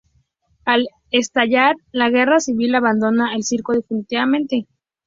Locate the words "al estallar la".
0.65-2.09